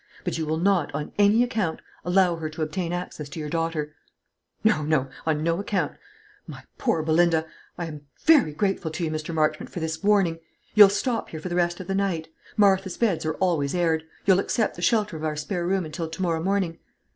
But 0.23 0.35
you 0.39 0.47
will 0.47 0.57
not, 0.57 0.91
on 0.95 1.11
any 1.19 1.43
account, 1.43 1.79
allow 2.03 2.37
her 2.37 2.49
to 2.49 2.63
obtain 2.63 2.91
access 2.91 3.29
to 3.29 3.39
your 3.39 3.49
daughter." 3.51 3.93
"No, 4.63 4.81
no 4.81 5.09
on 5.27 5.43
no 5.43 5.59
account. 5.59 5.91
My 6.47 6.63
poor 6.79 7.03
Belinda! 7.03 7.45
I 7.77 7.85
am 7.85 8.07
very 8.23 8.51
grateful 8.51 8.89
to 8.89 9.03
you, 9.03 9.11
Mr. 9.11 9.31
Marchmont, 9.31 9.69
for 9.69 9.79
this 9.79 10.01
warning. 10.01 10.39
You'll 10.73 10.89
stop 10.89 11.29
here 11.29 11.39
for 11.39 11.49
the 11.49 11.55
rest 11.55 11.79
of 11.79 11.85
the 11.85 11.93
night? 11.93 12.29
Martha's 12.57 12.97
beds 12.97 13.27
are 13.27 13.35
always 13.35 13.75
aired. 13.75 14.03
You'll 14.25 14.39
accept 14.39 14.75
the 14.75 14.81
shelter 14.81 15.17
of 15.17 15.23
our 15.23 15.35
spare 15.35 15.67
room 15.67 15.85
until 15.85 16.09
to 16.09 16.21
morrow 16.23 16.41
morning?" 16.41 16.79